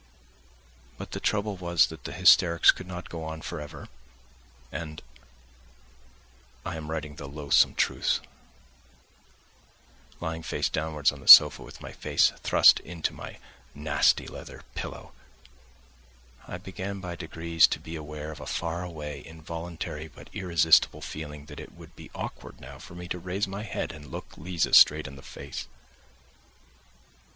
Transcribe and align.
But 0.97 1.11
the 1.11 1.19
trouble 1.19 1.57
was 1.57 1.85
that 1.85 2.05
the 2.05 2.11
hysterics 2.11 2.71
could 2.71 2.87
not 2.87 3.07
go 3.11 3.23
on 3.23 3.43
for 3.43 3.61
ever, 3.61 3.87
and 4.71 4.99
(I 6.65 6.75
am 6.75 6.89
writing 6.89 7.17
the 7.17 7.27
loathsome 7.29 7.75
truth) 7.75 8.19
lying 10.19 10.41
face 10.41 10.69
downwards 10.69 11.11
on 11.11 11.19
the 11.19 11.27
sofa 11.27 11.61
with 11.61 11.81
my 11.81 11.91
face 11.91 12.31
thrust 12.37 12.79
into 12.79 13.13
my 13.13 13.37
nasty 13.75 14.25
leather 14.25 14.63
pillow, 14.73 15.11
I 16.47 16.57
began 16.57 16.99
by 16.99 17.15
degrees 17.15 17.67
to 17.67 17.79
be 17.79 17.95
aware 17.95 18.31
of 18.31 18.39
a 18.39 18.47
far 18.47 18.83
away, 18.83 19.23
involuntary 19.23 20.07
but 20.07 20.31
irresistible 20.33 21.01
feeling 21.01 21.45
that 21.45 21.59
it 21.59 21.73
would 21.73 21.95
be 21.95 22.09
awkward 22.15 22.59
now 22.59 22.79
for 22.79 22.95
me 22.95 23.07
to 23.09 23.19
raise 23.19 23.47
my 23.47 23.61
head 23.61 23.91
and 23.91 24.07
look 24.07 24.35
Liza 24.35 24.73
straight 24.73 25.05
in 25.05 25.15
the 25.15 25.21
face. 25.21 25.67